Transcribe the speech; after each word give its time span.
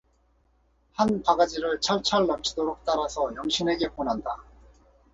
한 0.93 1.21
바가지를 1.21 1.79
철철 1.79 2.25
넘치도록 2.25 2.83
따라서 2.85 3.31
영신에게 3.35 3.89
권한다. 3.89 4.43